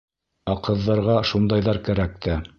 [0.53, 2.43] Ә ҡыҙҙарға шундайҙар кәрәк тә.